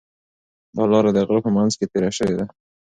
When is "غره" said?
1.27-1.39